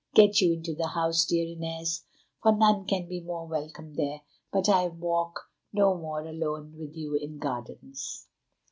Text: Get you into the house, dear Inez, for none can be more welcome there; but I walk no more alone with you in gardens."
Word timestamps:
Get 0.15 0.41
you 0.41 0.53
into 0.53 0.73
the 0.73 0.87
house, 0.87 1.27
dear 1.27 1.45
Inez, 1.49 2.05
for 2.41 2.53
none 2.57 2.87
can 2.87 3.07
be 3.07 3.21
more 3.21 3.45
welcome 3.45 3.93
there; 3.93 4.21
but 4.51 4.67
I 4.67 4.87
walk 4.87 5.41
no 5.71 5.95
more 5.95 6.25
alone 6.25 6.75
with 6.75 6.95
you 6.95 7.13
in 7.13 7.37
gardens." 7.37 8.25